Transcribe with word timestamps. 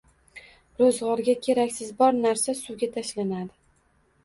Ro‘zg‘orga 0.81 1.35
keraksiz 1.49 1.93
bor 2.01 2.17
narsa 2.23 2.57
suvga 2.65 2.91
tashlanadi 2.99 3.57